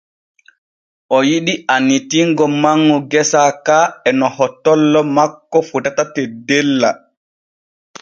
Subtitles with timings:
[1.15, 3.77] O yiɗi annitingo manŋu gesa ka
[4.07, 6.89] e no hottollo makko fotata teddella.